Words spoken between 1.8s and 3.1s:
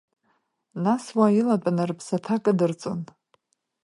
рыԥсаҭа кыдырҵон.